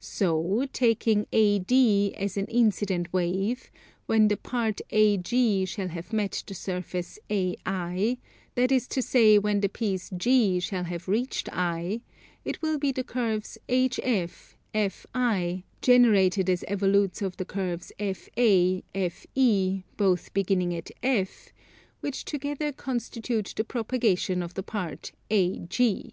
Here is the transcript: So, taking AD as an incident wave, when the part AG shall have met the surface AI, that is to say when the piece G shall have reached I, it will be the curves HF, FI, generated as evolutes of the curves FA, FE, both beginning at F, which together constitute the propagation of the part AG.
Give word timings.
So, 0.00 0.66
taking 0.72 1.26
AD 1.30 1.70
as 2.16 2.38
an 2.38 2.46
incident 2.46 3.12
wave, 3.12 3.70
when 4.06 4.28
the 4.28 4.36
part 4.38 4.80
AG 4.88 5.66
shall 5.66 5.88
have 5.88 6.10
met 6.10 6.42
the 6.46 6.54
surface 6.54 7.18
AI, 7.28 8.16
that 8.54 8.72
is 8.72 8.88
to 8.88 9.02
say 9.02 9.38
when 9.38 9.60
the 9.60 9.68
piece 9.68 10.08
G 10.16 10.58
shall 10.60 10.84
have 10.84 11.06
reached 11.06 11.50
I, 11.52 12.00
it 12.46 12.62
will 12.62 12.78
be 12.78 12.90
the 12.90 13.04
curves 13.04 13.58
HF, 13.68 14.54
FI, 14.72 15.64
generated 15.82 16.48
as 16.48 16.64
evolutes 16.66 17.20
of 17.20 17.36
the 17.36 17.44
curves 17.44 17.92
FA, 17.98 18.82
FE, 18.94 19.84
both 19.98 20.32
beginning 20.32 20.74
at 20.74 20.90
F, 21.02 21.50
which 22.00 22.24
together 22.24 22.72
constitute 22.72 23.52
the 23.54 23.64
propagation 23.64 24.42
of 24.42 24.54
the 24.54 24.62
part 24.62 25.12
AG. 25.28 26.10